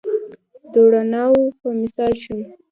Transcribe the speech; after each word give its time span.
د 0.71 0.73
روڼاوو 0.91 1.43
په 1.59 1.67
مثال 1.79 2.13
شوم 2.23 2.41